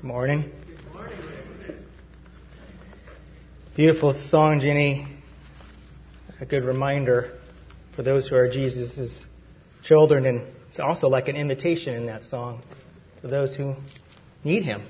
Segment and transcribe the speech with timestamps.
[0.00, 0.50] Good morning.
[3.76, 5.06] Beautiful song, Jenny.
[6.40, 7.38] A good reminder
[7.94, 9.28] for those who are Jesus'
[9.84, 12.62] children, and it's also like an invitation in that song
[13.20, 13.74] for those who
[14.42, 14.88] need Him.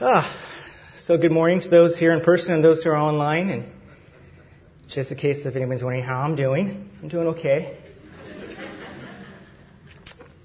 [0.00, 0.34] Ah,
[0.98, 3.66] so good morning to those here in person and those who are online, and
[4.88, 7.76] just in case if anyone's wondering how I'm doing, I'm doing okay.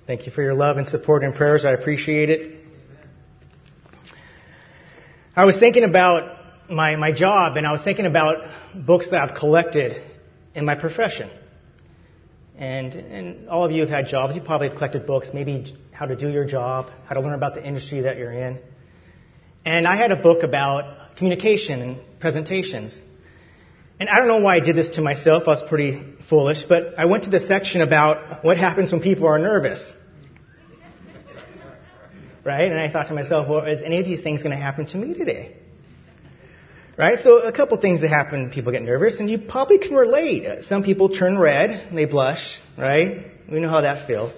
[0.08, 1.64] Thank you for your love and support and prayers.
[1.64, 2.60] I appreciate it.
[5.36, 8.38] I was thinking about my, my job and I was thinking about
[8.74, 10.02] books that I've collected
[10.56, 11.30] in my profession.
[12.58, 14.36] And, and all of you have had jobs.
[14.36, 17.54] You probably have collected books, maybe how to do your job, how to learn about
[17.54, 18.60] the industry that you're in.
[19.66, 23.00] And I had a book about communication and presentations.
[24.02, 25.44] And I don't know why I did this to myself.
[25.46, 29.28] I was pretty foolish, but I went to the section about what happens when people
[29.28, 29.94] are nervous.
[32.44, 32.72] Right?
[32.72, 34.98] And I thought to myself, well, is any of these things going to happen to
[34.98, 35.56] me today?
[36.98, 37.20] Right?
[37.20, 40.64] So a couple things that happen when people get nervous, and you probably can relate.
[40.64, 43.28] Some people turn red, and they blush, right?
[43.52, 44.34] We know how that feels.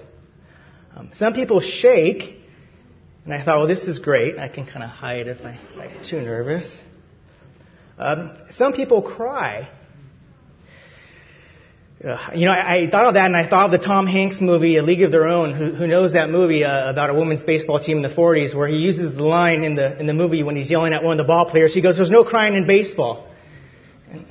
[0.94, 2.36] Um, some people shake,
[3.24, 4.38] and I thought, well, this is great.
[4.38, 6.82] I can kind of hide if I, if I get too nervous.
[7.98, 9.70] Um, some people cry.
[12.04, 14.42] Uh, you know, I, I, thought of that and I thought of the Tom Hanks
[14.42, 15.54] movie, A League of Their Own.
[15.54, 18.68] Who, who knows that movie uh, about a women's baseball team in the 40s where
[18.68, 21.24] he uses the line in the, in the movie when he's yelling at one of
[21.24, 21.74] the ball players.
[21.74, 23.30] He goes, there's no crying in baseball.
[24.12, 24.26] And,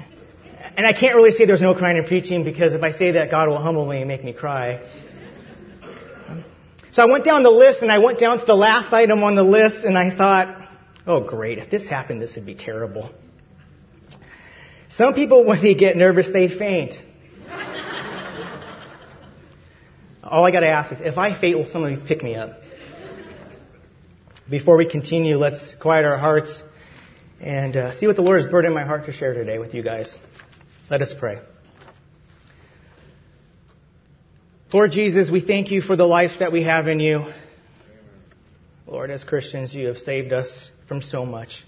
[0.77, 3.30] and I can't really say there's no crying in preaching because if I say that,
[3.30, 4.86] God will humble me and make me cry.
[6.90, 9.34] So I went down the list and I went down to the last item on
[9.34, 10.68] the list and I thought,
[11.06, 13.10] oh great, if this happened, this would be terrible.
[14.96, 16.92] Some people, when they get nervous, they faint.
[20.22, 22.58] All I got to ask is, if I faint, will somebody pick me up?
[24.50, 26.62] Before we continue, let's quiet our hearts
[27.40, 29.82] and uh, see what the Lord has burdened my heart to share today with you
[29.82, 30.17] guys.
[30.90, 31.40] Let us pray.
[34.72, 37.33] Lord Jesus, we thank you for the life that we have in you.
[38.86, 41.64] Lord, as Christians, you have saved us from so much.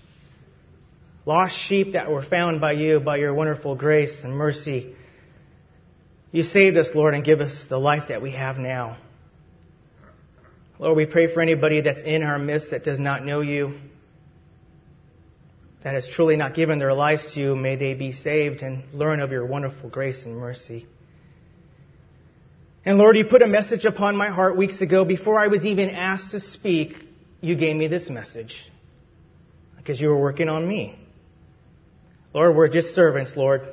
[1.26, 4.94] Lost sheep that were found by you, by your wonderful grace and mercy.
[6.32, 8.98] You saved us, Lord, and give us the life that we have now.
[10.78, 13.78] Lord, we pray for anybody that's in our midst that does not know you,
[15.82, 17.56] that has truly not given their lives to you.
[17.56, 20.86] May they be saved and learn of your wonderful grace and mercy.
[22.84, 25.06] And Lord, you put a message upon my heart weeks ago.
[25.06, 26.96] Before I was even asked to speak,
[27.40, 28.68] you gave me this message
[29.78, 30.98] because you were working on me.
[32.34, 33.68] Lord, we're just servants, Lord.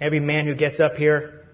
[0.00, 1.44] Every man who gets up here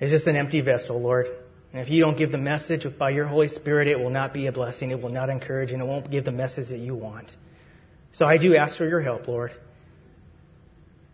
[0.00, 1.26] is just an empty vessel, Lord.
[1.72, 4.46] And if you don't give the message by your Holy Spirit, it will not be
[4.46, 4.92] a blessing.
[4.92, 7.32] It will not encourage, and it won't give the message that you want.
[8.12, 9.50] So I do ask for your help, Lord.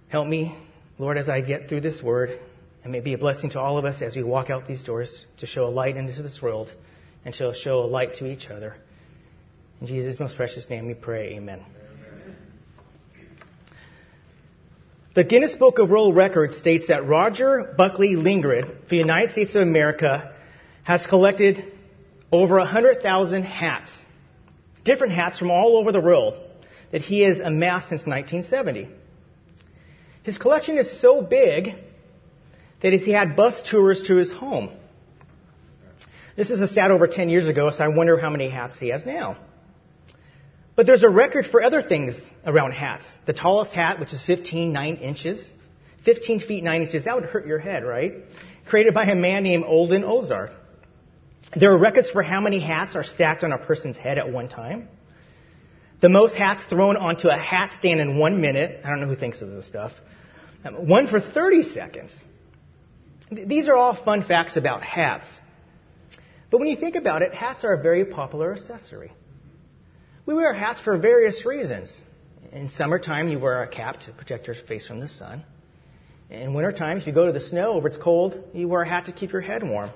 [0.09, 0.59] Help me,
[0.99, 2.39] Lord, as I get through this word,
[2.83, 4.85] and may it be a blessing to all of us as we walk out these
[4.85, 6.71] doors to show a light into this world
[7.25, 8.77] and to show a light to each other.
[9.81, 11.65] In Jesus' most precious name we pray, amen.
[15.13, 19.57] The Guinness Book of World Records states that Roger Buckley Lingard for the United States
[19.57, 20.33] of America
[20.85, 21.65] has collected
[22.31, 24.05] over 100,000 hats,
[24.85, 26.35] different hats from all over the world
[26.93, 28.89] that he has amassed since 1970.
[30.23, 31.71] His collection is so big
[32.81, 34.71] that he had bus tours to his home.
[36.37, 38.91] This is a stat over 10 years ago, so I wonder how many hats he
[38.91, 39.39] has now.
[40.81, 43.07] But there's a record for other things around hats.
[43.27, 45.53] The tallest hat, which is 15, 9 inches.
[46.07, 47.05] 15 feet, 9 inches.
[47.05, 48.15] That would hurt your head, right?
[48.67, 50.55] Created by a man named Olden Ozar.
[51.55, 54.49] There are records for how many hats are stacked on a person's head at one
[54.49, 54.89] time.
[56.01, 58.81] The most hats thrown onto a hat stand in one minute.
[58.83, 59.93] I don't know who thinks of this stuff.
[60.65, 62.19] One for 30 seconds.
[63.31, 65.43] These are all fun facts about hats.
[66.51, 69.13] But when you think about it, hats are a very popular accessory.
[70.27, 72.03] We wear hats for various reasons.
[72.53, 75.45] In summertime, you wear a cap to protect your face from the sun.
[76.31, 79.07] In wintertime, if you go to the snow or it's cold, you wear a hat
[79.07, 79.91] to keep your head warm.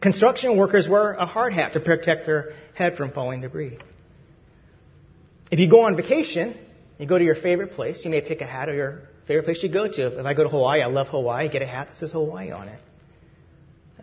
[0.00, 3.78] Construction workers wear a hard hat to protect their head from falling debris.
[5.50, 6.56] If you go on vacation,
[6.98, 9.62] you go to your favorite place, you may pick a hat of your favorite place
[9.62, 10.18] you go to.
[10.18, 12.68] If I go to Hawaii, I love Hawaii, get a hat that says Hawaii on
[12.68, 12.80] it.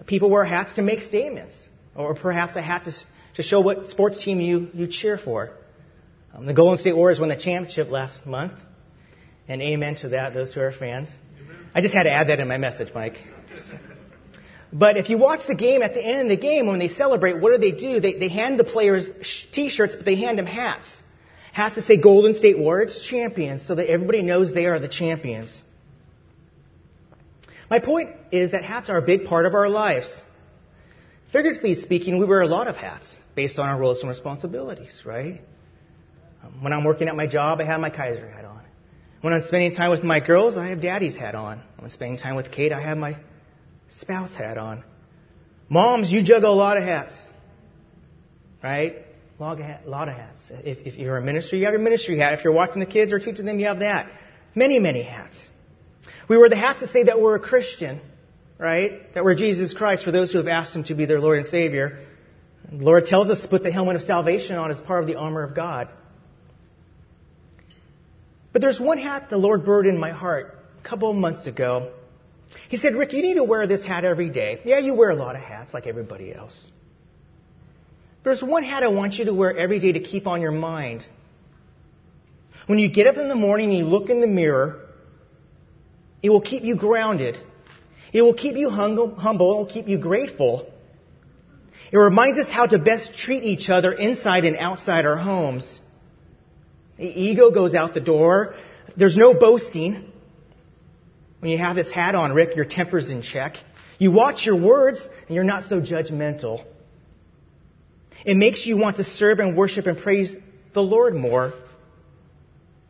[0.05, 2.91] People wear hats to make statements, or perhaps a hat to
[3.37, 5.51] to show what sports team you, you cheer for.
[6.33, 8.53] Um, the Golden State Warriors won the championship last month,
[9.47, 11.07] and amen to that, those who are fans.
[11.73, 13.17] I just had to add that in my message, Mike.
[14.73, 17.39] But if you watch the game, at the end of the game, when they celebrate,
[17.39, 17.99] what do they do?
[17.99, 19.07] They, they hand the players
[19.51, 21.03] t-shirts, but they hand them hats.
[21.53, 25.61] Hats that say Golden State Warriors champions, so that everybody knows they are the champions.
[27.69, 30.23] My point is that hats are a big part of our lives.
[31.31, 35.41] Figuratively speaking, we wear a lot of hats based on our roles and responsibilities, right?
[36.43, 38.61] Um, when I'm working at my job, I have my Kaiser hat on.
[39.21, 41.57] When I'm spending time with my girls, I have daddy's hat on.
[41.75, 43.17] When I'm spending time with Kate, I have my
[43.99, 44.83] spouse hat on.
[45.69, 47.19] Moms, you juggle a lot of hats,
[48.63, 49.05] right?
[49.39, 50.49] A lot of hats.
[50.49, 52.33] If, if you're a ministry, you have your ministry hat.
[52.33, 54.09] If you're watching the kids or teaching them, you have that.
[54.55, 55.45] Many, many hats.
[56.29, 58.01] We wear the hats that say that we're a Christian,
[58.57, 59.13] right?
[59.13, 61.47] That we're Jesus Christ for those who have asked Him to be their Lord and
[61.47, 62.05] Savior.
[62.71, 65.15] The Lord tells us to put the helmet of salvation on as part of the
[65.15, 65.89] armor of God.
[68.51, 71.91] But there's one hat the Lord burned in my heart a couple of months ago.
[72.69, 74.61] He said, Rick, you need to wear this hat every day.
[74.65, 76.59] Yeah, you wear a lot of hats like everybody else.
[78.23, 81.07] There's one hat I want you to wear every day to keep on your mind.
[82.65, 84.87] When you get up in the morning and you look in the mirror,
[86.21, 87.37] it will keep you grounded.
[88.13, 89.13] It will keep you humble.
[89.17, 90.71] It will keep you grateful.
[91.91, 95.79] It reminds us how to best treat each other inside and outside our homes.
[96.97, 98.55] The ego goes out the door.
[98.95, 100.11] There's no boasting.
[101.39, 103.57] When you have this hat on, Rick, your temper's in check.
[103.99, 106.65] You watch your words and you're not so judgmental.
[108.25, 110.35] It makes you want to serve and worship and praise
[110.73, 111.53] the Lord more.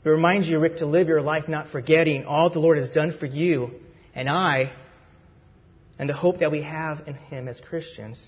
[0.04, 3.12] It reminds you, Rick, to live your life not forgetting all the Lord has done
[3.12, 3.72] for you
[4.16, 4.72] and I
[6.00, 8.28] and the hope that we have in Him as Christians.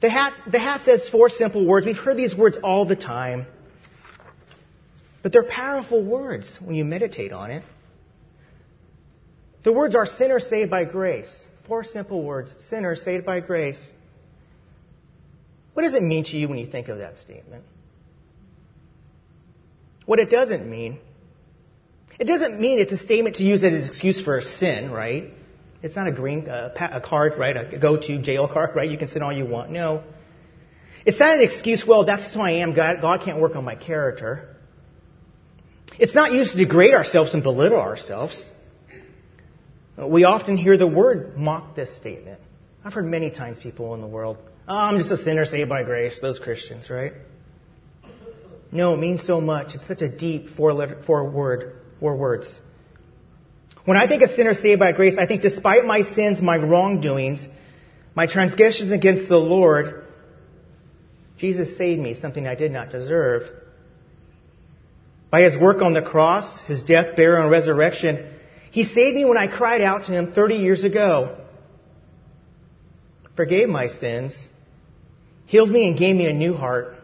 [0.00, 1.86] The hat, the hat says four simple words.
[1.86, 3.46] We've heard these words all the time.
[5.22, 7.62] But they're powerful words when you meditate on it.
[9.62, 11.46] The words are sinner saved by grace.
[11.68, 12.56] Four simple words.
[12.68, 13.92] Sinner saved by grace.
[15.74, 17.64] What does it mean to you when you think of that statement?
[20.04, 20.98] What it doesn't mean,
[22.18, 25.32] it doesn't mean it's a statement to use as an excuse for a sin, right?
[25.82, 27.74] It's not a green uh, a card, right?
[27.74, 28.90] A go-to jail card, right?
[28.90, 29.70] You can sin all you want.
[29.70, 30.04] No.
[31.04, 32.74] It's not an excuse, well, that's who I am.
[32.74, 34.56] God, God can't work on my character.
[35.98, 38.48] It's not used to degrade ourselves and belittle ourselves.
[39.98, 42.40] We often hear the word mock this statement.
[42.84, 45.82] I've heard many times people in the world, oh, I'm just a sinner saved by
[45.82, 47.12] grace, those Christians, right?
[48.70, 49.74] No, it means so much.
[49.74, 52.58] It's such a deep four, letter, four word, four words.
[53.84, 57.46] When I think of sinner saved by grace, I think despite my sins, my wrongdoings,
[58.14, 60.04] my transgressions against the Lord,
[61.38, 63.42] Jesus saved me, something I did not deserve.
[65.30, 68.32] By his work on the cross, his death, burial, and resurrection,
[68.70, 71.38] he saved me when I cried out to him 30 years ago.
[73.34, 74.50] Forgave my sins,
[75.46, 76.96] healed me, and gave me a new heart.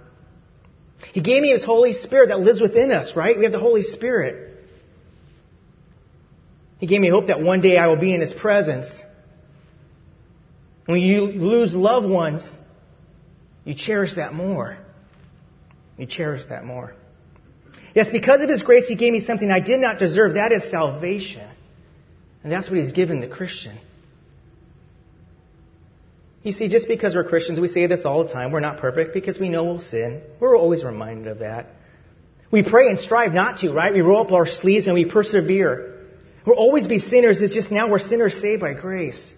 [1.12, 3.36] He gave me his Holy Spirit that lives within us, right?
[3.36, 4.47] We have the Holy Spirit.
[6.78, 9.02] He gave me hope that one day I will be in his presence.
[10.86, 12.48] When you lose loved ones,
[13.64, 14.78] you cherish that more.
[15.98, 16.94] You cherish that more.
[17.94, 20.34] Yes, because of His grace, He gave me something I did not deserve.
[20.34, 21.46] That is salvation.
[22.42, 23.76] And that's what He's given the Christian.
[26.42, 28.52] You see, just because we're Christians, we say this all the time.
[28.52, 30.22] We're not perfect because we know we'll sin.
[30.38, 31.66] We're always reminded of that.
[32.50, 33.92] We pray and strive not to, right?
[33.92, 35.97] We roll up our sleeves and we persevere.
[36.48, 37.42] We'll always be sinners.
[37.42, 39.34] It's just now we're sinners saved by grace.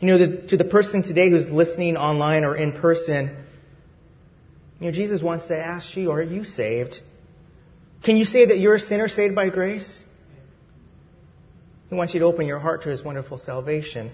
[0.00, 3.36] You know, the, to the person today who's listening online or in person,
[4.80, 6.98] you know, Jesus wants to ask you, are you saved?
[8.04, 10.02] Can you say that you're a sinner saved by grace?
[11.90, 14.12] He wants you to open your heart to his wonderful salvation.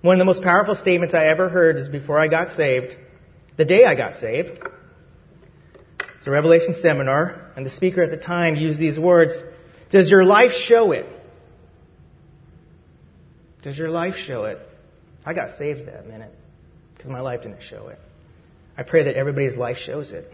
[0.00, 2.96] One of the most powerful statements I ever heard is before I got saved,
[3.58, 4.58] the day I got saved.
[6.28, 9.40] A Revelation seminar, and the speaker at the time used these words
[9.88, 11.06] Does your life show it?
[13.62, 14.58] Does your life show it?
[15.24, 16.30] I got saved that minute
[16.94, 17.98] because my life didn't show it.
[18.76, 20.30] I pray that everybody's life shows it.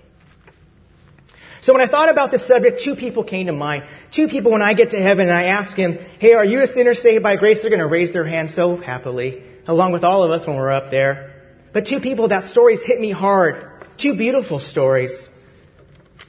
[1.62, 3.84] So when I thought about this subject, two people came to mind.
[4.10, 6.66] Two people when I get to heaven and I ask him, hey, are you a
[6.66, 7.60] sinner saved by grace?
[7.60, 10.72] They're going to raise their hand so happily, along with all of us when we're
[10.72, 11.44] up there.
[11.72, 13.64] But two people, that stories hit me hard.
[13.96, 15.22] Two beautiful stories.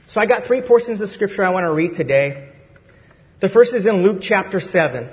[0.08, 2.50] So I got three portions of scripture I want to read today.
[3.40, 5.10] The first is in Luke chapter 7.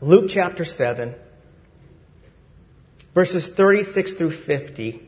[0.00, 1.14] Luke chapter 7,
[3.14, 5.00] verses 36 through 50.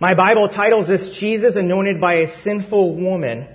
[0.00, 3.46] My Bible titles this Jesus anointed by a sinful woman.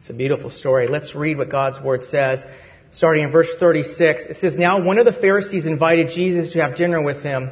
[0.00, 0.88] It's a beautiful story.
[0.88, 2.42] Let's read what God's word says.
[2.92, 6.76] Starting in verse 36, it says, Now one of the Pharisees invited Jesus to have
[6.76, 7.50] dinner with him.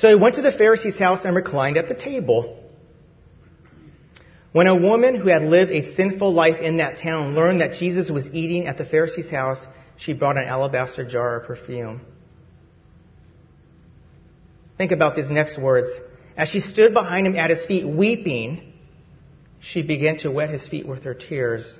[0.00, 2.62] So he went to the Pharisee's house and reclined at the table.
[4.52, 8.08] When a woman who had lived a sinful life in that town learned that Jesus
[8.08, 9.58] was eating at the Pharisee's house,
[9.96, 12.00] she brought an alabaster jar of perfume.
[14.76, 15.90] Think about these next words.
[16.36, 18.72] As she stood behind him at his feet weeping,
[19.58, 21.76] she began to wet his feet with her tears.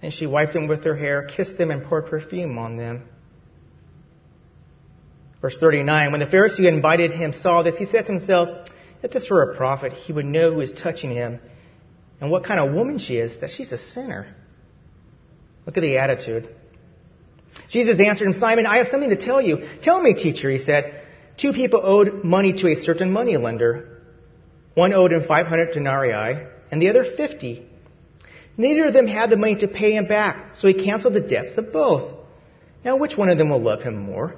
[0.00, 3.06] And she wiped them with her hair, kissed them, and poured perfume on them.
[5.46, 8.48] Verse 39 When the Pharisee who invited him saw this, he said to himself,
[9.04, 11.38] If this were a prophet, he would know who is touching him
[12.20, 14.26] and what kind of woman she is, that she's a sinner.
[15.64, 16.52] Look at the attitude.
[17.68, 19.68] Jesus answered him, Simon, I have something to tell you.
[19.82, 21.00] Tell me, teacher, he said.
[21.36, 24.02] Two people owed money to a certain moneylender.
[24.74, 27.64] One owed him 500 denarii and the other 50.
[28.56, 31.56] Neither of them had the money to pay him back, so he canceled the debts
[31.56, 32.14] of both.
[32.84, 34.34] Now, which one of them will love him more?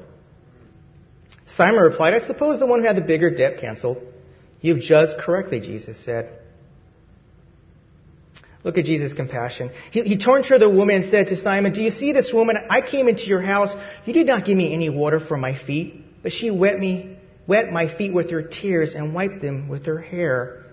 [1.57, 3.99] Simon replied, I suppose the one who had the bigger debt canceled.
[4.61, 6.38] You've judged correctly, Jesus said.
[8.64, 9.71] Look at Jesus' compassion.
[9.93, 12.57] He, he, turned to the woman and said to Simon, Do you see this woman?
[12.69, 13.75] I came into your house.
[14.05, 17.73] You did not give me any water for my feet, but she wet me, wet
[17.73, 20.67] my feet with her tears and wiped them with her hair.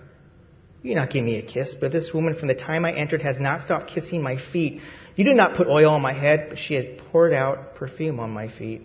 [0.81, 3.21] You did not give me a kiss, but this woman from the time I entered
[3.21, 4.81] has not stopped kissing my feet.
[5.15, 8.31] You did not put oil on my head, but she has poured out perfume on
[8.31, 8.81] my feet.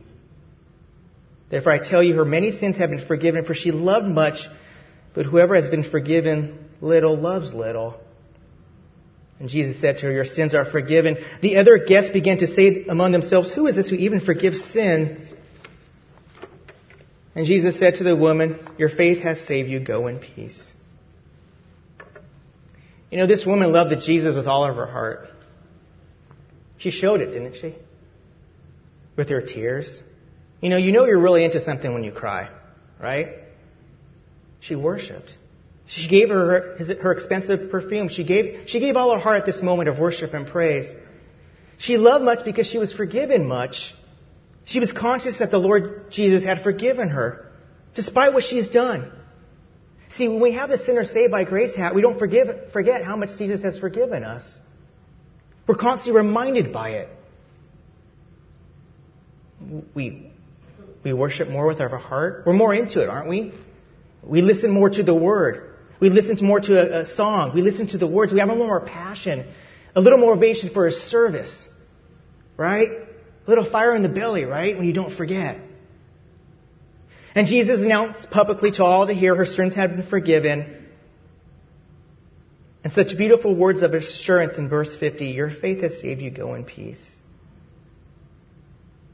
[1.50, 4.46] Therefore I tell you, her many sins have been forgiven, for she loved much,
[5.14, 8.00] but whoever has been forgiven little loves little.
[9.40, 11.16] And Jesus said to her, Your sins are forgiven.
[11.42, 15.32] The other guests began to say among themselves, Who is this who even forgives sins?
[17.34, 19.80] And Jesus said to the woman, Your faith has saved you.
[19.80, 20.72] Go in peace.
[23.10, 25.28] You know, this woman loved Jesus with all of her heart.
[26.78, 27.74] She showed it, didn't she?
[29.16, 30.00] With her tears.
[30.60, 32.50] You know, you know you're really into something when you cry,
[33.00, 33.28] right?
[34.60, 35.36] She worshiped.
[35.86, 38.08] She gave her her expensive perfume.
[38.08, 40.94] She gave, she gave all her heart at this moment of worship and praise.
[41.78, 43.94] She loved much because she was forgiven much.
[44.66, 47.50] She was conscious that the Lord Jesus had forgiven her,
[47.94, 49.10] despite what she's done.
[50.10, 53.16] See, when we have the sinner saved by grace hat, we don't forgive, forget how
[53.16, 54.58] much Jesus has forgiven us.
[55.66, 57.08] We're constantly reminded by it.
[59.94, 60.29] We,
[61.02, 62.44] we worship more with our heart.
[62.46, 63.52] We're more into it, aren't we?
[64.22, 65.70] We listen more to the Word.
[66.00, 67.52] We listen more to a, a song.
[67.54, 68.32] We listen to the words.
[68.32, 69.46] We have a little more passion,
[69.94, 71.68] a little more motivation for a service,
[72.56, 72.88] right?
[73.46, 74.76] A little fire in the belly, right?
[74.76, 75.60] When you don't forget.
[77.34, 80.86] And Jesus announced publicly to all to hear her sins had been forgiven.
[82.82, 86.30] And such beautiful words of assurance in verse 50 Your faith has saved you.
[86.30, 87.19] Go in peace.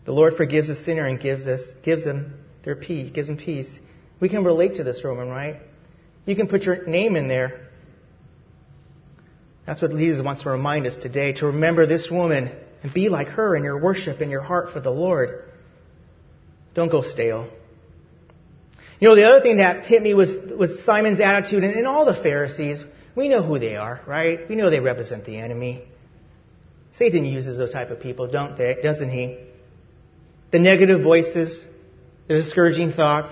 [0.07, 3.79] The Lord forgives a sinner and gives us gives them their peace, gives them peace.
[4.21, 5.57] We can relate to this Roman, right?
[6.25, 7.69] You can put your name in there.
[9.67, 13.29] That's what Jesus wants to remind us today to remember this woman and be like
[13.29, 15.45] her in your worship and your heart for the Lord.
[16.75, 17.51] Don't go stale.
[19.01, 22.07] You know, the other thing that hit me was, was Simon's attitude, and, and all
[22.07, 22.85] the Pharisees.
[23.15, 24.49] We know who they are, right?
[24.49, 25.85] We know they represent the enemy.
[26.93, 28.77] Satan uses those type of people, don't they?
[28.83, 29.46] Doesn't he?
[30.53, 31.67] The negative voices,
[32.29, 33.31] the discouraging thoughts,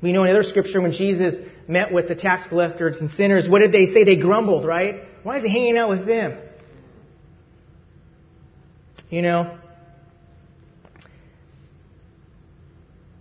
[0.00, 1.36] we know in other scripture when Jesus
[1.66, 4.04] met with the tax collectors and sinners, what did they say?
[4.04, 5.02] They grumbled, right?
[5.22, 6.38] Why is he hanging out with them?
[9.10, 9.58] You know,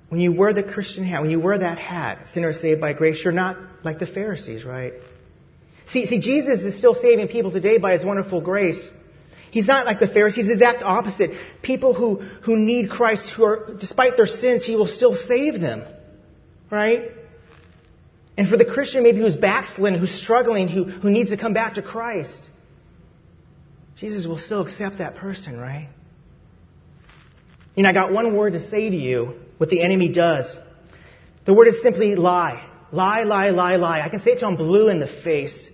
[0.09, 3.23] when you wear the Christian hat, when you wear that hat, sinner saved by grace,
[3.23, 4.93] you're not like the Pharisees, right?
[5.87, 8.89] See, see, Jesus is still saving people today by his wonderful grace.
[9.51, 11.31] He's not like the Pharisees, the exact opposite.
[11.61, 15.83] People who, who need Christ, who are, despite their sins, he will still save them.
[16.69, 17.11] Right?
[18.37, 21.75] And for the Christian maybe who's backslidden, who's struggling, who, who needs to come back
[21.75, 22.41] to Christ,
[23.97, 25.89] Jesus will still accept that person, right?
[27.75, 30.55] You know, I got one word to say to you what the enemy does.
[31.45, 32.63] The word is simply lie.
[32.91, 34.01] Lie, lie, lie, lie.
[34.01, 35.69] I can say it till I'm blue in the face.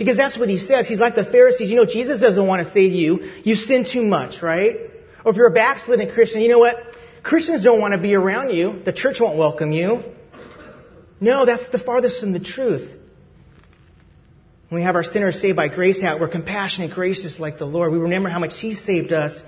[0.00, 0.88] Because that's what he says.
[0.88, 1.68] He's like the Pharisees.
[1.68, 4.78] You know, Jesus doesn't want to to you, you sin too much, right?
[5.26, 6.76] Or if you're a backslidden Christian, you know what?
[7.22, 8.80] Christians don't want to be around you.
[8.82, 10.02] The church won't welcome you.
[11.20, 12.90] No, that's the farthest from the truth.
[14.70, 17.92] When we have our sinners saved by grace hat, we're compassionate, gracious like the Lord.
[17.92, 19.38] We remember how much He saved us,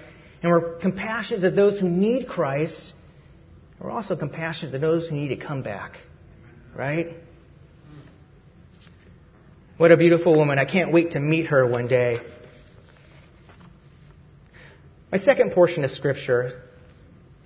[0.42, 2.92] and we're compassionate to those who need Christ.
[3.80, 5.96] We're also compassionate to those who need to come back.
[6.76, 7.16] Right?
[9.78, 10.58] What a beautiful woman.
[10.58, 12.18] I can't wait to meet her one day.
[15.10, 16.62] My second portion of Scripture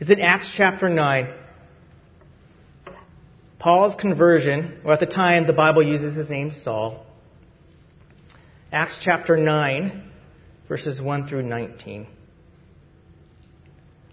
[0.01, 1.33] is in Acts chapter 9.
[3.59, 7.07] Paul's conversion, or at the time the Bible uses his name Saul.
[8.73, 10.11] Acts chapter 9,
[10.69, 12.07] verses 1 through 19.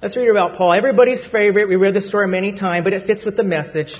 [0.02, 0.74] Let's read about Paul.
[0.74, 1.68] Everybody's favorite.
[1.68, 4.00] We read the story many times, but it fits with the message.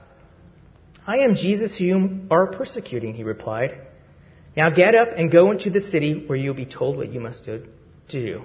[1.05, 3.77] I am Jesus whom you are persecuting, he replied.
[4.55, 7.47] Now get up and go into the city where you'll be told what you must
[8.07, 8.43] do.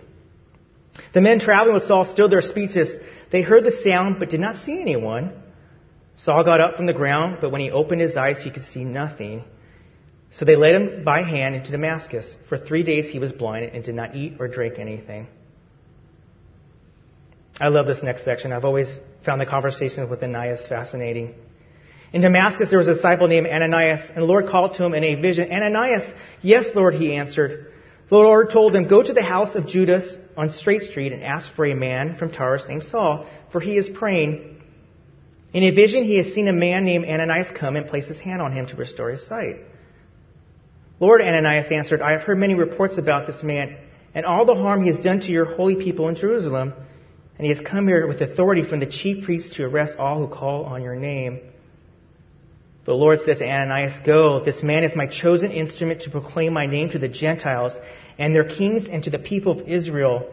[1.12, 2.92] The men traveling with Saul stood there speechless.
[3.30, 5.32] They heard the sound but did not see anyone.
[6.16, 8.84] Saul got up from the ground, but when he opened his eyes, he could see
[8.84, 9.44] nothing.
[10.30, 12.36] So they led him by hand into Damascus.
[12.48, 15.26] For three days he was blind and did not eat or drink anything.
[17.60, 18.52] I love this next section.
[18.52, 21.34] I've always found the conversations with Ananias fascinating.
[22.12, 25.04] In Damascus, there was a disciple named Ananias, and the Lord called to him in
[25.04, 27.72] a vision, Ananias, yes, Lord, he answered.
[28.08, 31.52] The Lord told him, Go to the house of Judas on Straight Street and ask
[31.54, 34.62] for a man from Tarsus named Saul, for he is praying.
[35.52, 38.40] In a vision, he has seen a man named Ananias come and place his hand
[38.40, 39.56] on him to restore his sight.
[41.00, 43.76] Lord, Ananias answered, I have heard many reports about this man
[44.14, 46.72] and all the harm he has done to your holy people in Jerusalem,
[47.36, 50.34] and he has come here with authority from the chief priests to arrest all who
[50.34, 51.40] call on your name.
[52.86, 56.66] The Lord said to Ananias, Go, this man is my chosen instrument to proclaim my
[56.66, 57.72] name to the Gentiles
[58.16, 60.32] and their kings and to the people of Israel.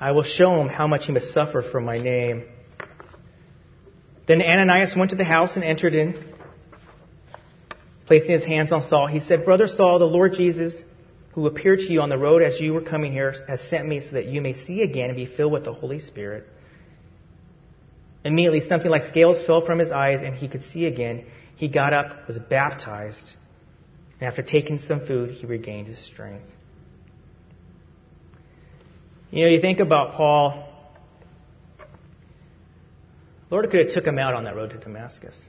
[0.00, 2.42] I will show him how much he must suffer for my name.
[4.26, 6.24] Then Ananias went to the house and entered in.
[8.06, 10.82] Placing his hands on Saul, he said, Brother Saul, the Lord Jesus,
[11.34, 14.00] who appeared to you on the road as you were coming here, has sent me
[14.00, 16.48] so that you may see again and be filled with the Holy Spirit.
[18.24, 21.26] Immediately, something like scales fell from his eyes, and he could see again.
[21.56, 23.34] He got up, was baptized,
[24.20, 26.46] and after taking some food, he regained his strength.
[29.30, 30.68] You know, you think about Paul.
[33.50, 35.40] Lord could have took him out on that road to Damascus,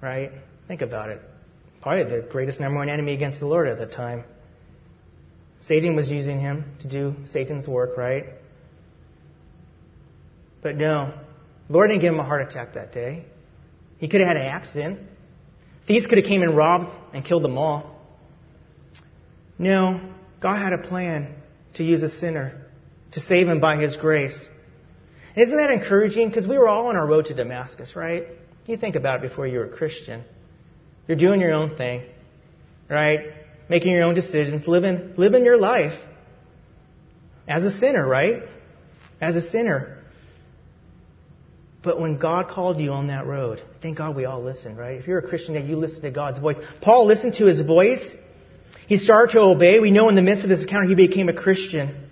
[0.00, 0.32] right?
[0.68, 1.20] Think about it.
[1.82, 4.24] Probably the greatest number one enemy against the Lord at the time.
[5.60, 8.26] Satan was using him to do Satan's work, right?
[10.62, 11.12] But no,
[11.68, 13.24] Lord didn't give him a heart attack that day.
[13.98, 15.00] He could have had an accident.
[15.90, 17.98] Thieves could have came and robbed and killed them all.
[19.58, 20.00] No,
[20.40, 21.34] God had a plan
[21.74, 22.64] to use a sinner
[23.10, 24.48] to save him by his grace.
[25.34, 26.28] And isn't that encouraging?
[26.28, 28.28] Because we were all on our road to Damascus, right?
[28.66, 30.22] You think about it before you were a Christian.
[31.08, 32.04] You're doing your own thing,
[32.88, 33.32] right?
[33.68, 35.98] Making your own decisions, living, living your life
[37.48, 38.44] as a sinner, right?
[39.20, 39.99] As a sinner.
[41.82, 44.98] But when God called you on that road, thank God we all listened, right?
[44.98, 46.56] If you're a Christian, that you listen to God's voice.
[46.82, 48.16] Paul listened to his voice.
[48.86, 49.80] He started to obey.
[49.80, 52.08] We know in the midst of this encounter he became a Christian.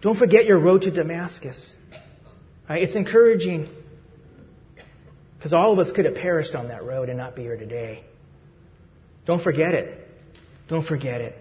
[0.00, 1.76] Don't forget your road to Damascus.
[2.68, 2.82] Right?
[2.82, 3.68] It's encouraging.
[5.36, 8.04] Because all of us could have perished on that road and not be here today.
[9.26, 10.08] Don't forget it.
[10.68, 11.36] Don't forget it.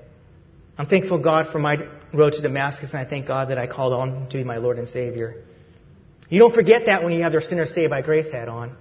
[0.77, 1.77] I'm thankful God for my
[2.13, 4.77] road to Damascus, and I thank God that I called on to be my Lord
[4.77, 5.43] and Savior.
[6.29, 8.75] You don't forget that when you have their sinner saved by grace hat on.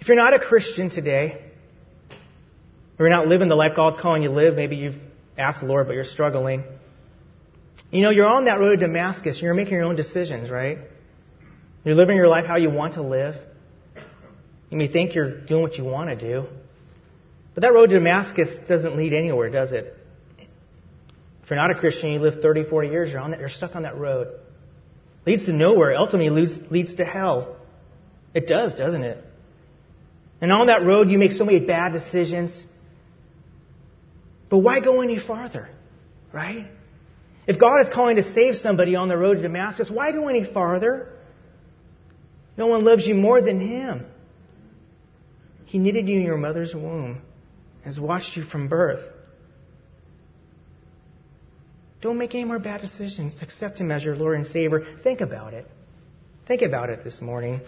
[0.00, 1.42] If you're not a Christian today,
[2.98, 5.00] or you're not living the life God's calling you to live, maybe you've
[5.36, 6.64] asked the Lord, but you're struggling.
[7.90, 10.78] You know, you're on that road to Damascus, and you're making your own decisions, right?
[11.84, 13.34] You're living your life how you want to live.
[14.70, 16.46] You may think you're doing what you want to do.
[17.54, 19.96] But that road to Damascus doesn't lead anywhere, does it?
[21.42, 23.76] If you're not a Christian, you live 30, 40 years, you're, on that, you're stuck
[23.76, 24.28] on that road
[25.26, 27.56] leads to nowhere, ultimately leads, leads to hell.
[28.34, 29.24] It does, doesn't it?
[30.40, 32.64] And on that road, you make so many bad decisions.
[34.50, 35.68] But why go any farther?
[36.32, 36.66] Right?
[37.46, 40.44] If God is calling to save somebody on the road to Damascus, why go any
[40.44, 41.08] farther?
[42.56, 44.06] No one loves you more than Him.
[45.66, 47.22] He knitted you in your mother's womb,
[47.84, 49.04] has watched you from birth.
[52.04, 53.40] Don't make any more bad decisions.
[53.40, 54.84] Accept Him as your Lord and Savior.
[55.02, 55.66] Think about it.
[56.46, 57.62] Think about it this morning.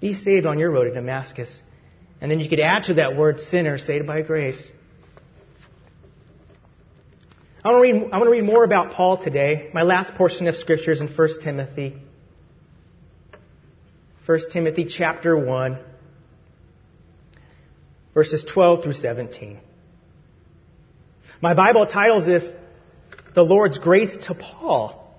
[0.00, 1.60] Be saved on your road to Damascus.
[2.20, 4.70] And then you could add to that word sinner, saved by grace.
[7.64, 9.68] I want, to read, I want to read more about Paul today.
[9.74, 12.00] My last portion of scripture is in 1 Timothy.
[14.24, 15.78] 1 Timothy chapter 1,
[18.14, 19.58] verses 12 through 17.
[21.42, 22.48] My Bible titles this
[23.34, 25.12] The Lord's Grace to Paul.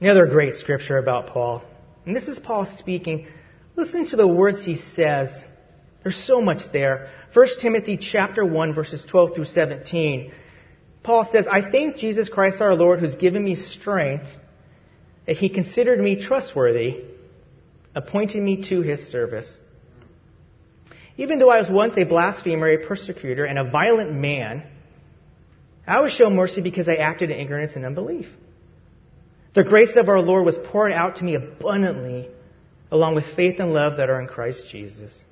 [0.00, 1.64] Another great scripture about Paul.
[2.06, 3.26] And this is Paul speaking.
[3.74, 5.42] Listen to the words he says.
[6.04, 7.10] There's so much there.
[7.32, 10.32] 1 Timothy chapter 1 verses 12 through 17.
[11.02, 14.28] Paul says, I thank Jesus Christ our Lord who's given me strength
[15.26, 17.02] that he considered me trustworthy,
[17.96, 19.58] appointing me to his service.
[21.16, 24.64] Even though I was once a blasphemer, a persecutor, and a violent man,
[25.86, 28.26] I was shown mercy because I acted in ignorance and unbelief.
[29.54, 32.28] The grace of our Lord was poured out to me abundantly,
[32.90, 35.24] along with faith and love that are in Christ Jesus.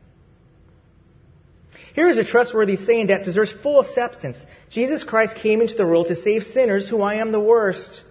[1.95, 4.39] Here is a trustworthy saying that deserves full acceptance.
[4.71, 8.03] Jesus Christ came into the world to save sinners, who I am the worst.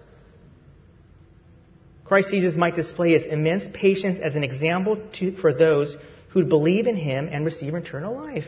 [2.04, 5.96] Christ Jesus might display his immense patience as an example to, for those
[6.32, 8.46] who believe in him and receive eternal life.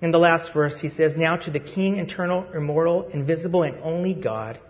[0.00, 4.14] In the last verse, he says, Now to the King, eternal, immortal, invisible, and only
[4.14, 4.60] God,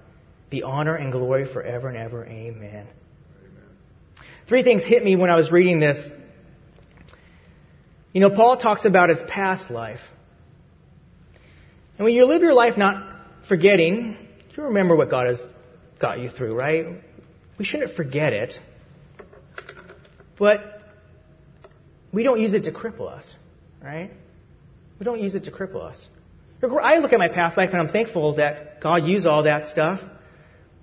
[0.49, 2.25] be honor and glory forever and ever.
[2.25, 2.57] Amen.
[2.65, 2.87] Amen.
[4.49, 6.09] Three things hit me when I was reading this.
[8.13, 10.01] You know, Paul talks about his past life.
[11.99, 13.05] And when you live your life not
[13.49, 14.17] forgetting,
[14.57, 15.43] you remember what God has
[16.01, 16.87] got you through, right?
[17.59, 18.59] We shouldn't forget it.
[20.39, 20.81] But
[22.13, 23.31] we don't use it to cripple us,
[23.83, 24.11] right?
[24.99, 26.09] We don't use it to cripple us.
[26.63, 30.01] I look at my past life and I'm thankful that God used all that stuff,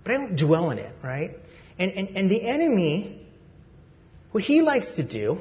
[0.03, 1.35] but I don't dwell in it, right?
[1.77, 3.27] And, and, and the enemy,
[4.31, 5.39] what he likes to do,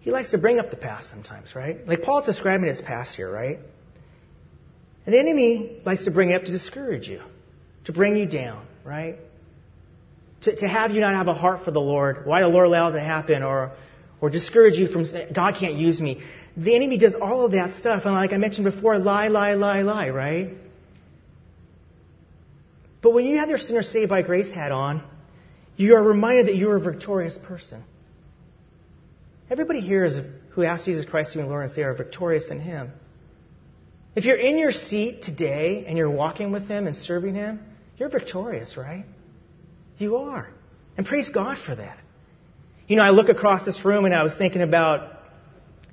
[0.00, 1.86] he likes to bring up the past sometimes, right?
[1.86, 3.58] Like Paul's describing his past here, right?
[5.04, 7.20] And the enemy likes to bring it up to discourage you,
[7.84, 9.18] to bring you down, right?
[10.42, 12.94] To, to have you not have a heart for the Lord, why the Lord allowed
[12.94, 13.72] it to happen, or,
[14.20, 16.22] or discourage you from saying, God can't use me.
[16.56, 19.82] The enemy does all of that stuff, and like I mentioned before, lie, lie, lie,
[19.82, 20.50] lie, right?
[23.02, 25.02] But when you have your sinner saved by grace hat on,
[25.76, 27.82] you are reminded that you are a victorious person.
[29.50, 30.18] Everybody here is,
[30.50, 32.90] who asks Jesus Christ to be Lord and Savior are victorious in Him.
[34.14, 37.60] If you're in your seat today and you're walking with Him and serving Him,
[37.96, 39.04] you're victorious, right?
[39.98, 40.48] You are.
[40.96, 41.98] And praise God for that.
[42.88, 45.20] You know, I look across this room and I was thinking about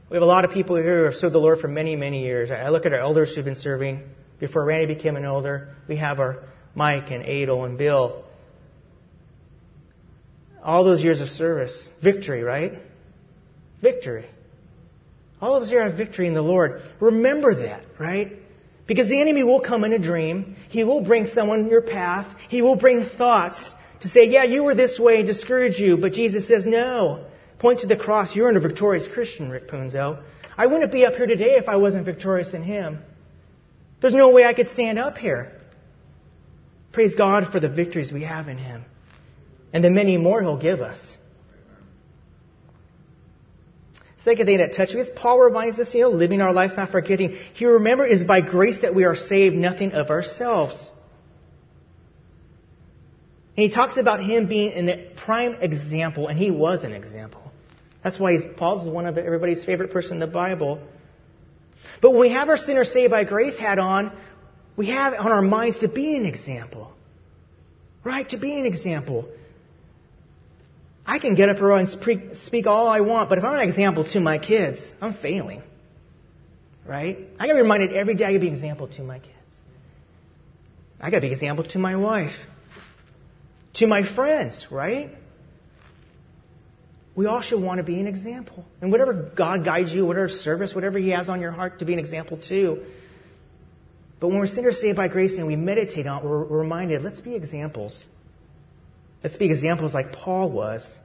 [0.10, 2.24] we have a lot of people here who have served the Lord for many, many
[2.24, 2.50] years.
[2.50, 4.04] I look at our elders who've been serving
[4.40, 5.76] before Randy became an elder.
[5.88, 8.24] We have our Mike and Adel and Bill.
[10.64, 11.88] All those years of service.
[12.02, 12.80] Victory, right?
[13.82, 14.26] Victory.
[15.42, 16.82] All of us here have victory in the Lord.
[17.00, 18.34] Remember that, right?
[18.88, 20.56] Because the enemy will come in a dream.
[20.70, 22.28] He will bring someone in your path.
[22.50, 25.98] He will bring thoughts to say, yeah, you were this way and discourage you.
[25.98, 27.26] But Jesus says, no.
[27.60, 28.36] Point to the cross.
[28.36, 30.22] You're a victorious Christian, Rick Punzo.
[30.58, 33.00] I wouldn't be up here today if I wasn't victorious in Him.
[34.02, 35.52] There's no way I could stand up here.
[36.94, 38.86] Praise God for the victories we have in Him
[39.74, 41.18] and the many more He'll give us.
[44.18, 46.92] Second thing that touched me is Paul reminds us, you know, living our lives not
[46.92, 47.38] forgetting.
[47.54, 50.92] He remember is by grace that we are saved, nothing of ourselves.
[53.60, 57.52] And he talks about him being a prime example, and he was an example.
[58.02, 60.80] That's why Paul's one of everybody's favorite person in the Bible.
[62.02, 64.14] But when we have our sinner saved by grace hat on,
[64.78, 66.94] we have on our minds to be an example.
[68.06, 68.30] Right?
[68.30, 69.28] To be an example.
[71.06, 71.90] I can get up here and
[72.38, 75.64] speak all I want, but if I'm an example to my kids, I'm failing.
[76.88, 77.28] Right?
[77.38, 79.34] I gotta be reminded every day I gotta be an example to my kids.
[81.02, 82.38] I gotta be an example to my wife.
[83.76, 85.12] To my friends, right?
[87.16, 88.66] We all should want to be an example.
[88.82, 91.94] And whatever God guides you, whatever service, whatever He has on your heart to be
[91.94, 92.84] an example to.
[94.20, 97.22] But when we're sinners saved by grace and we meditate on it, we're reminded, let's
[97.22, 98.04] be examples.
[99.24, 101.00] Let's be examples like Paul was.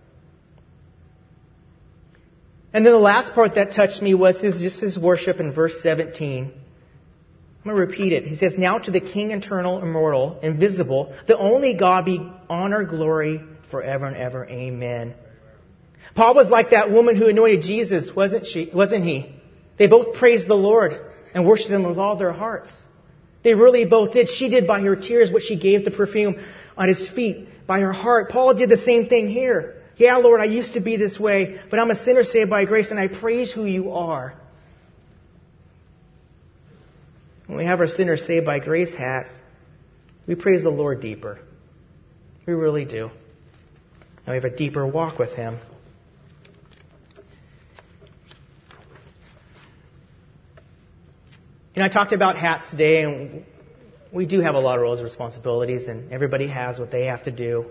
[2.72, 5.81] And then the last part that touched me was his, just his worship in verse
[5.83, 6.53] 17.
[7.64, 8.27] I'm going to repeat it.
[8.27, 13.40] He says, Now to the King eternal, immortal, invisible, the only God be honor, glory
[13.70, 14.46] forever and ever.
[14.46, 15.14] Amen.
[16.14, 18.70] Paul was like that woman who anointed Jesus, wasn't she?
[18.72, 19.35] Wasn't he?
[19.79, 21.00] They both praised the Lord
[21.33, 22.70] and worshiped him with all their hearts.
[23.42, 24.29] They really both did.
[24.29, 26.37] She did by her tears what she gave the perfume
[26.77, 28.29] on his feet by her heart.
[28.29, 29.83] Paul did the same thing here.
[29.96, 32.90] Yeah, Lord, I used to be this way, but I'm a sinner saved by grace,
[32.90, 34.35] and I praise who you are.
[37.46, 39.26] When we have our sinner saved by grace hat,
[40.26, 41.38] we praise the Lord deeper.
[42.46, 43.11] We really do.
[44.26, 45.59] And we have a deeper walk with Him.
[51.74, 53.44] You know, I talked about hats today, and
[54.12, 57.24] we do have a lot of roles and responsibilities, and everybody has what they have
[57.24, 57.66] to do.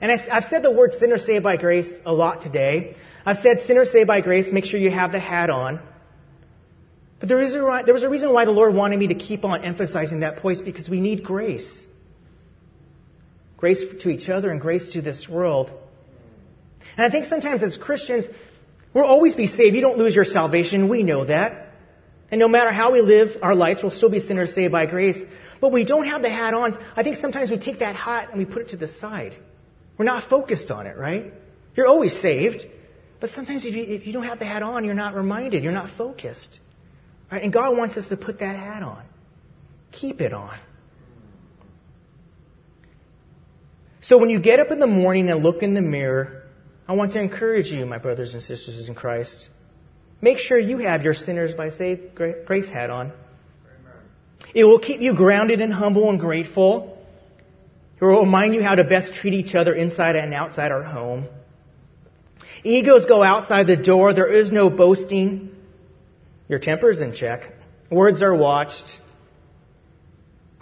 [0.00, 2.94] And I, have said the word sinner saved by grace a lot today.
[3.26, 5.80] I've said sinner saved by grace, make sure you have the hat on.
[7.20, 9.44] But there, is a, there was a reason why the Lord wanted me to keep
[9.44, 11.84] on emphasizing that point because we need grace.
[13.56, 15.70] Grace to each other and grace to this world.
[16.96, 18.28] And I think sometimes as Christians,
[18.94, 19.74] we'll always be saved.
[19.74, 20.88] You don't lose your salvation.
[20.88, 21.66] We know that.
[22.30, 25.20] And no matter how we live our lives, we'll still be sinners saved by grace.
[25.60, 26.78] But we don't have the hat on.
[26.94, 29.36] I think sometimes we take that hat and we put it to the side.
[29.96, 31.32] We're not focused on it, right?
[31.74, 32.64] You're always saved.
[33.20, 35.64] But sometimes if you, if you don't have the hat on, you're not reminded.
[35.64, 36.60] You're not focused.
[37.30, 37.42] Right?
[37.42, 39.04] And God wants us to put that hat on.
[39.92, 40.58] Keep it on.
[44.00, 46.44] So when you get up in the morning and look in the mirror,
[46.86, 49.48] I want to encourage you, my brothers and sisters in Christ,
[50.20, 53.12] Make sure you have your sinners by saved grace hat on.
[54.54, 56.98] It will keep you grounded and humble and grateful.
[58.00, 61.26] It will remind you how to best treat each other inside and outside our home.
[62.64, 64.12] Egos go outside the door.
[64.12, 65.54] There is no boasting.
[66.48, 67.52] Your temper's in check.
[67.90, 69.00] Words are watched.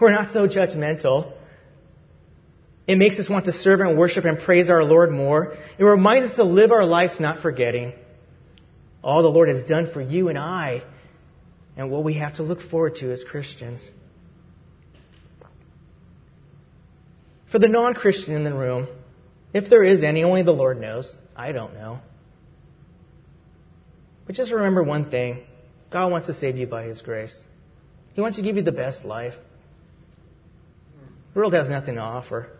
[0.00, 1.32] We're not so judgmental.
[2.86, 5.56] It makes us want to serve and worship and praise our Lord more.
[5.78, 7.92] It reminds us to live our lives not forgetting
[9.06, 10.82] all the Lord has done for you and I,
[11.76, 13.88] and what we have to look forward to as Christians.
[17.52, 18.88] For the non Christian in the room,
[19.54, 21.14] if there is any, only the Lord knows.
[21.36, 22.00] I don't know.
[24.26, 25.44] But just remember one thing
[25.90, 27.44] God wants to save you by His grace,
[28.14, 29.34] He wants to give you the best life.
[31.32, 32.48] The world has nothing to offer.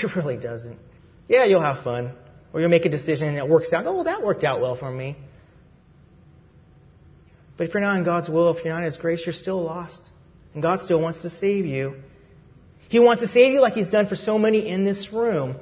[0.00, 0.78] It really doesn't.
[1.28, 2.12] Yeah, you'll have fun.
[2.52, 3.84] Or you'll make a decision and it works out.
[3.86, 5.16] Oh, that worked out well for me.
[7.56, 9.60] But if you're not in God's will, if you're not in His grace, you're still
[9.60, 10.00] lost.
[10.54, 11.96] And God still wants to save you.
[12.88, 15.56] He wants to save you like He's done for so many in this room.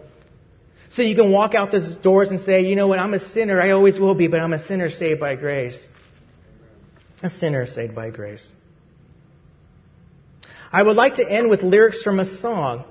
[0.91, 3.61] So you can walk out those doors and say, you know what, I'm a sinner.
[3.61, 5.89] I always will be, but I'm a sinner saved by grace.
[7.27, 8.47] A sinner saved by grace.
[10.71, 12.85] I would like to end with lyrics from a song.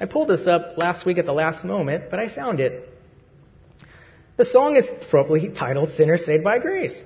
[0.00, 2.88] I pulled this up last week at the last moment, but I found it.
[4.36, 7.00] The song is appropriately titled Sinner Saved by Grace.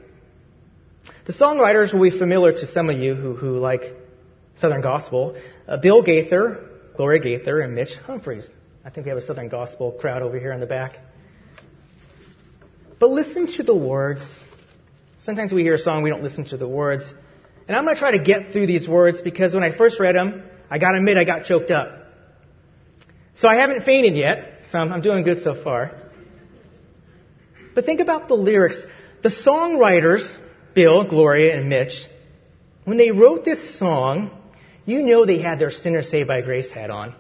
[1.27, 3.83] The songwriters will be familiar to some of you who, who like
[4.55, 5.37] Southern Gospel.
[5.69, 8.49] Uh, Bill Gaither, Gloria Gaither, and Mitch Humphreys.
[8.83, 10.99] I think we have a Southern Gospel crowd over here in the back.
[12.99, 14.43] But listen to the words.
[15.21, 17.05] Sometimes we hear a song, we don't listen to the words.
[17.69, 20.17] And I'm going to try to get through these words because when I first read
[20.17, 21.89] them, I got to admit I got choked up.
[23.35, 25.93] So I haven't fainted yet, so I'm doing good so far.
[27.75, 28.79] But think about the lyrics.
[29.23, 30.37] The songwriters
[30.75, 32.07] Bill, Gloria, and Mitch,
[32.85, 34.31] when they wrote this song,
[34.87, 37.15] you know they had their Sinner Saved by Grace hat on.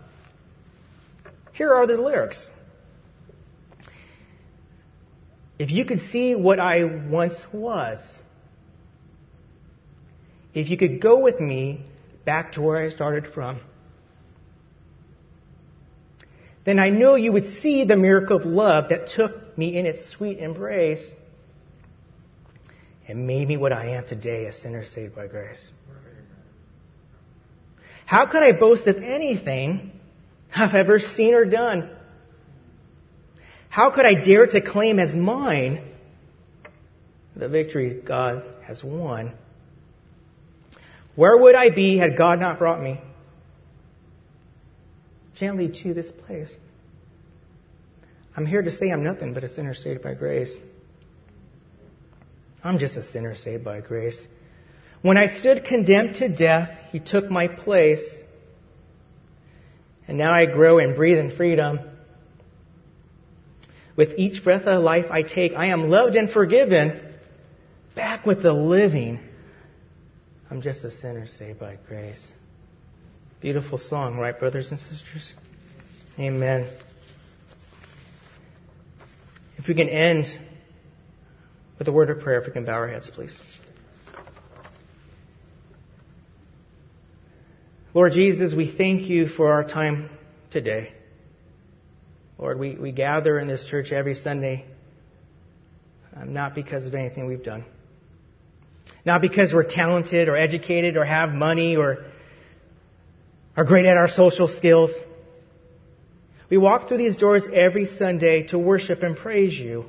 [1.53, 2.49] Here are the lyrics.
[5.61, 8.01] If you could see what I once was,
[10.55, 11.85] if you could go with me
[12.25, 13.61] back to where I started from,
[16.64, 20.09] then I know you would see the miracle of love that took me in its
[20.09, 21.07] sweet embrace
[23.07, 25.70] and made me what I am today, a sinner saved by grace.
[28.07, 29.92] How could I boast of anything
[30.57, 31.90] I've ever seen or done?
[33.71, 35.81] How could I dare to claim as mine
[37.37, 39.33] the victory God has won?
[41.15, 43.01] Where would I be had God not brought me
[45.37, 46.51] gently to this place?
[48.37, 50.57] I'm here to say I'm nothing but a sinner saved by grace.
[52.65, 54.27] I'm just a sinner saved by grace.
[55.03, 58.21] When I stood condemned to death, He took my place.
[60.09, 61.79] And now I grow and breathe in freedom.
[64.01, 66.99] With each breath of life I take, I am loved and forgiven.
[67.95, 69.21] Back with the living.
[70.51, 72.33] I'm just a sinner saved by grace.
[73.43, 75.35] Beautiful song, right, brothers and sisters?
[76.19, 76.67] Amen.
[79.59, 80.29] If we can end
[81.79, 83.39] with a word of prayer, if we can bow our heads, please.
[87.93, 90.09] Lord Jesus, we thank you for our time
[90.51, 90.95] today.
[92.40, 94.64] Lord, we, we gather in this church every Sunday,
[96.16, 97.66] um, not because of anything we've done.
[99.05, 101.98] Not because we're talented or educated or have money or
[103.59, 104.90] are great at our social skills.
[106.48, 109.85] We walk through these doors every Sunday to worship and praise you.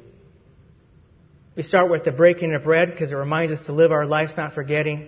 [1.55, 4.35] We start with the breaking of bread because it reminds us to live our lives
[4.35, 5.07] not forgetting.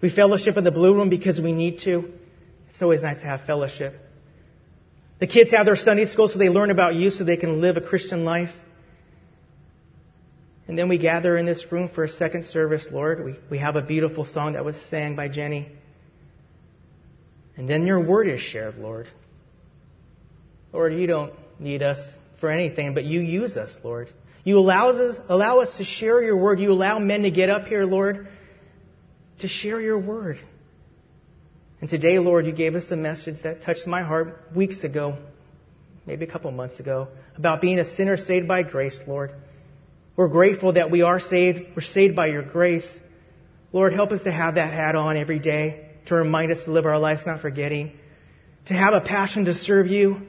[0.00, 2.12] We fellowship in the blue room because we need to.
[2.68, 4.04] It's always nice to have fellowship.
[5.20, 7.76] The kids have their Sunday school so they learn about you so they can live
[7.76, 8.50] a Christian life.
[10.68, 13.24] And then we gather in this room for a second service, Lord.
[13.24, 15.72] We, we have a beautiful song that was sang by Jenny.
[17.56, 19.08] And then your word is shared, Lord.
[20.72, 21.98] Lord, you don't need us
[22.38, 24.08] for anything, but you use us, Lord.
[24.44, 26.60] You allow us, allow us to share your word.
[26.60, 28.28] You allow men to get up here, Lord,
[29.40, 30.38] to share your word.
[31.80, 35.16] And today, Lord, you gave us a message that touched my heart weeks ago,
[36.06, 39.30] maybe a couple months ago, about being a sinner saved by grace, Lord.
[40.16, 41.60] We're grateful that we are saved.
[41.76, 42.98] We're saved by your grace.
[43.72, 46.86] Lord, help us to have that hat on every day to remind us to live
[46.86, 47.92] our lives not forgetting,
[48.66, 50.22] to have a passion to serve you.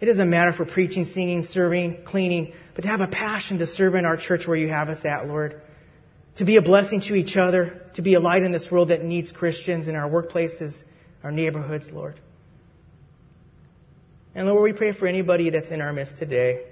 [0.00, 3.96] It doesn't matter for preaching, singing, serving, cleaning, but to have a passion to serve
[3.96, 5.60] in our church where you have us at, Lord
[6.36, 9.02] to be a blessing to each other, to be a light in this world that
[9.02, 10.82] needs Christians in our workplaces,
[11.22, 12.20] our neighborhoods, Lord.
[14.34, 16.66] And Lord, we pray for anybody that's in our midst today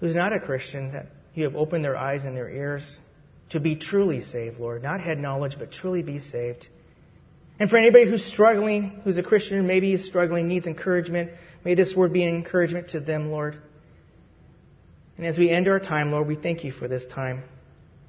[0.00, 2.98] who's not a Christian, that you have opened their eyes and their ears
[3.50, 4.82] to be truly saved, Lord.
[4.82, 6.68] Not head knowledge, but truly be saved.
[7.60, 11.30] And for anybody who's struggling, who's a Christian, maybe is struggling, needs encouragement,
[11.64, 13.56] may this word be an encouragement to them, Lord.
[15.16, 17.44] And as we end our time, Lord, we thank you for this time.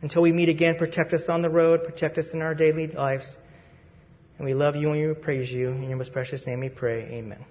[0.03, 3.37] Until we meet again, protect us on the road, protect us in our daily lives.
[4.37, 5.69] And we love you and we praise you.
[5.69, 7.03] In your most precious name we pray.
[7.03, 7.43] Amen.